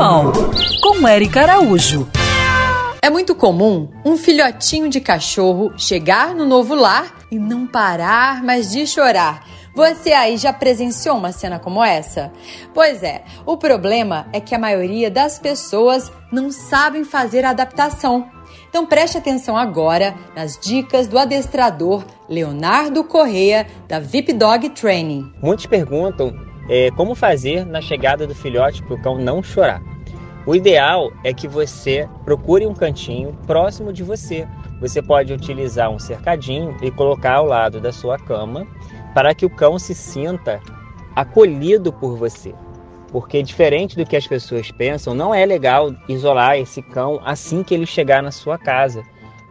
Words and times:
Animal, 0.00 0.32
com 0.80 1.06
Eric 1.06 1.38
Araújo. 1.38 2.08
É 3.02 3.10
muito 3.10 3.34
comum 3.34 3.86
um 4.02 4.16
filhotinho 4.16 4.88
de 4.88 4.98
cachorro 4.98 5.74
chegar 5.76 6.34
no 6.34 6.46
novo 6.46 6.74
lar 6.74 7.14
e 7.30 7.38
não 7.38 7.66
parar 7.66 8.42
mais 8.42 8.70
de 8.70 8.86
chorar. 8.86 9.46
Você 9.74 10.14
aí 10.14 10.38
já 10.38 10.54
presenciou 10.54 11.18
uma 11.18 11.32
cena 11.32 11.58
como 11.58 11.84
essa? 11.84 12.32
Pois 12.72 13.02
é, 13.02 13.24
o 13.44 13.58
problema 13.58 14.26
é 14.32 14.40
que 14.40 14.54
a 14.54 14.58
maioria 14.58 15.10
das 15.10 15.38
pessoas 15.38 16.10
não 16.32 16.50
sabem 16.50 17.04
fazer 17.04 17.44
a 17.44 17.50
adaptação. 17.50 18.26
Então 18.70 18.86
preste 18.86 19.18
atenção 19.18 19.54
agora 19.54 20.14
nas 20.34 20.58
dicas 20.58 21.08
do 21.08 21.18
adestrador 21.18 22.06
Leonardo 22.26 23.04
Correia 23.04 23.66
da 23.86 24.00
VIP 24.00 24.32
Dog 24.32 24.70
Training. 24.70 25.30
Muitos 25.42 25.66
perguntam 25.66 26.34
é, 26.70 26.90
como 26.92 27.14
fazer 27.14 27.66
na 27.66 27.82
chegada 27.82 28.26
do 28.26 28.34
filhote 28.34 28.82
para 28.82 28.94
o 28.94 29.02
cão 29.02 29.18
não 29.18 29.42
chorar. 29.42 29.89
O 30.46 30.54
ideal 30.54 31.12
é 31.22 31.34
que 31.34 31.46
você 31.46 32.08
procure 32.24 32.66
um 32.66 32.72
cantinho 32.72 33.36
próximo 33.46 33.92
de 33.92 34.02
você. 34.02 34.48
Você 34.80 35.02
pode 35.02 35.34
utilizar 35.34 35.90
um 35.90 35.98
cercadinho 35.98 36.74
e 36.80 36.90
colocar 36.90 37.34
ao 37.34 37.44
lado 37.44 37.78
da 37.78 37.92
sua 37.92 38.18
cama 38.18 38.66
para 39.14 39.34
que 39.34 39.44
o 39.44 39.50
cão 39.50 39.78
se 39.78 39.94
sinta 39.94 40.58
acolhido 41.14 41.92
por 41.92 42.16
você. 42.16 42.54
Porque 43.12 43.42
diferente 43.42 43.96
do 43.96 44.06
que 44.06 44.16
as 44.16 44.26
pessoas 44.26 44.70
pensam, 44.70 45.14
não 45.14 45.34
é 45.34 45.44
legal 45.44 45.94
isolar 46.08 46.56
esse 46.56 46.80
cão 46.80 47.20
assim 47.22 47.62
que 47.62 47.74
ele 47.74 47.84
chegar 47.84 48.22
na 48.22 48.30
sua 48.30 48.56
casa, 48.56 49.02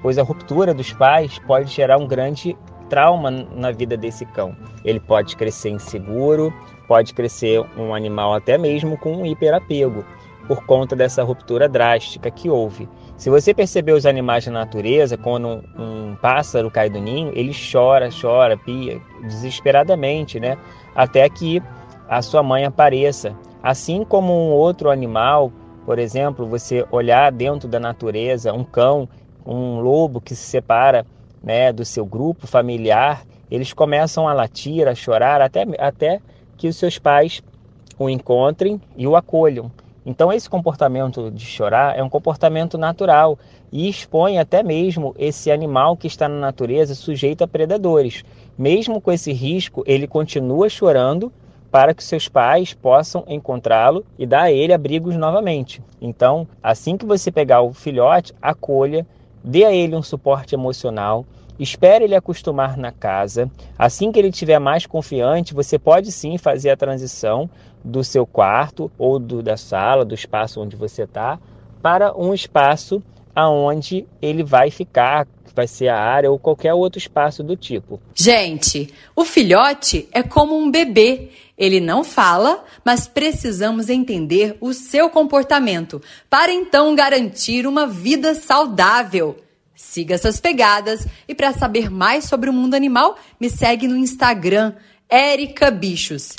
pois 0.02 0.18
a 0.18 0.24
ruptura 0.24 0.74
dos 0.74 0.92
pais 0.92 1.38
pode 1.46 1.70
gerar 1.72 2.00
um 2.00 2.08
grande 2.08 2.58
trauma 2.90 3.30
na 3.30 3.70
vida 3.70 3.96
desse 3.96 4.26
cão. 4.26 4.56
Ele 4.84 5.00
pode 5.00 5.36
crescer 5.36 5.70
inseguro, 5.70 6.52
pode 6.88 7.14
crescer 7.14 7.64
um 7.78 7.94
animal 7.94 8.34
até 8.34 8.58
mesmo 8.58 8.98
com 8.98 9.18
um 9.18 9.26
hiperapego 9.26 10.04
por 10.50 10.66
conta 10.66 10.96
dessa 10.96 11.22
ruptura 11.22 11.70
drástica 11.70 12.32
que 12.32 12.50
houve. 12.50 12.90
Se 13.16 13.30
você 13.30 13.54
perceber 13.54 13.92
os 13.92 14.08
animais 14.08 14.46
da 14.46 14.52
natureza, 14.52 15.16
quando 15.16 15.48
um, 15.48 15.62
um 15.78 16.16
pássaro 16.16 16.72
cai 16.72 16.90
do 16.90 17.00
ninho, 17.00 17.32
ele 17.36 17.54
chora, 17.54 18.10
chora, 18.10 18.58
pia 18.58 19.00
desesperadamente, 19.22 20.40
né? 20.40 20.58
Até 20.96 21.30
que 21.30 21.62
a 22.10 22.20
sua 22.24 22.42
mãe 22.42 22.66
apareça. 22.66 23.36
Assim 23.62 24.04
como 24.04 24.34
um 24.34 24.52
outro 24.52 24.90
animal, 24.90 25.52
por 25.86 26.00
exemplo, 26.00 26.48
você 26.48 26.84
olhar 26.90 27.32
dentro 27.32 27.70
da 27.70 27.80
natureza, 27.80 28.52
um 28.52 28.64
cão, 28.64 29.08
um 29.46 29.80
lobo 29.80 30.20
que 30.20 30.34
se 30.34 30.50
separa 30.50 31.06
né, 31.44 31.72
do 31.72 31.86
seu 31.86 32.08
grupo 32.08 32.48
familiar, 32.48 33.22
eles 33.52 33.72
começam 33.72 34.28
a 34.28 34.34
latir, 34.34 34.88
a 34.88 34.96
chorar, 34.96 35.44
até, 35.44 35.64
até 35.78 36.20
que 36.58 36.68
os 36.68 36.76
seus 36.76 36.98
pais 36.98 37.44
o 38.00 38.10
encontrem 38.10 38.82
e 38.98 39.06
o 39.06 39.16
acolham. 39.16 39.72
Então, 40.10 40.34
esse 40.34 40.50
comportamento 40.50 41.30
de 41.30 41.46
chorar 41.46 41.96
é 41.96 42.02
um 42.02 42.10
comportamento 42.10 42.80
natural 42.80 43.38
e 43.72 43.88
expõe 43.88 44.40
até 44.40 44.64
mesmo 44.64 45.14
esse 45.20 45.52
animal 45.52 45.96
que 45.96 46.08
está 46.08 46.28
na 46.28 46.40
natureza 46.40 46.96
sujeito 46.96 47.44
a 47.44 47.48
predadores. 47.48 48.24
Mesmo 48.58 49.00
com 49.00 49.12
esse 49.12 49.32
risco, 49.32 49.84
ele 49.86 50.08
continua 50.08 50.68
chorando 50.68 51.32
para 51.70 51.94
que 51.94 52.04
seus 52.04 52.28
pais 52.28 52.74
possam 52.74 53.24
encontrá-lo 53.28 54.04
e 54.18 54.26
dar 54.26 54.46
a 54.46 54.52
ele 54.52 54.74
abrigos 54.74 55.16
novamente. 55.16 55.80
Então, 56.02 56.48
assim 56.64 56.98
que 56.98 57.06
você 57.06 57.32
pegar 57.32 57.62
o 57.62 57.72
filhote, 57.72 58.34
acolha, 58.42 59.06
dê 59.44 59.64
a 59.64 59.72
ele 59.72 59.96
um 59.96 60.02
suporte 60.02 60.56
emocional, 60.56 61.24
Espere 61.60 62.06
ele 62.06 62.16
acostumar 62.16 62.78
na 62.78 62.92
casa. 62.92 63.52
Assim 63.78 64.12
que 64.12 64.18
ele 64.18 64.30
estiver 64.30 64.60
mais 64.60 64.86
confiante, 64.86 65.54
você 65.54 65.78
pode 65.78 66.12
sim 66.12 66.38
fazer 66.38 66.70
a 66.70 66.78
transição 66.78 67.50
do 67.84 68.04
seu 68.04 68.26
quarto 68.26 68.90
ou 68.98 69.20
do, 69.20 69.44
da 69.44 69.58
sala, 69.58 70.06
do 70.06 70.16
espaço 70.16 70.62
onde 70.62 70.76
você 70.76 71.04
está, 71.04 71.38
para 71.82 72.18
um 72.18 72.34
espaço 72.34 73.04
aonde 73.36 74.06
ele 74.22 74.44
vai 74.44 74.70
ficar, 74.70 75.28
vai 75.56 75.68
ser 75.68 75.88
a 75.88 75.98
área 75.98 76.32
ou 76.32 76.40
qualquer 76.40 76.74
outro 76.74 76.98
espaço 76.98 77.44
do 77.44 77.56
tipo. 77.56 78.00
Gente, 78.14 78.94
o 79.16 79.24
filhote 79.24 80.08
é 80.12 80.24
como 80.24 80.58
um 80.58 80.70
bebê. 80.70 81.30
Ele 81.58 81.82
não 81.82 82.04
fala, 82.04 82.64
mas 82.86 83.08
precisamos 83.08 83.90
entender 83.90 84.58
o 84.62 84.74
seu 84.74 85.10
comportamento 85.10 86.02
para 86.30 86.54
então 86.54 86.96
garantir 86.96 87.68
uma 87.68 87.86
vida 87.86 88.34
saudável. 88.34 89.36
Siga 89.80 90.16
essas 90.16 90.42
pegadas 90.42 91.08
e 91.26 91.34
para 91.34 91.54
saber 91.54 91.90
mais 91.90 92.26
sobre 92.26 92.50
o 92.50 92.54
mundo 92.54 92.76
animal, 92.76 93.18
me 93.40 93.50
segue 93.50 93.88
no 93.88 93.96
Instagram, 93.96 94.74
Erica 95.10 95.72
Bichos. 95.72 96.36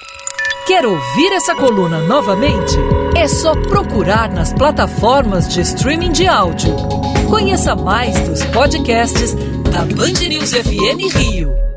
Quer 0.66 0.84
ouvir 0.84 1.32
essa 1.32 1.54
coluna 1.54 2.00
novamente? 2.00 2.76
É 3.16 3.26
só 3.26 3.54
procurar 3.54 4.30
nas 4.30 4.52
plataformas 4.52 5.48
de 5.48 5.62
streaming 5.62 6.12
de 6.12 6.28
áudio. 6.28 6.76
Conheça 7.30 7.74
mais 7.74 8.14
dos 8.28 8.44
podcasts 8.44 9.34
da 9.72 9.86
Band 9.86 10.28
News 10.28 10.52
FM 10.52 11.16
Rio. 11.16 11.69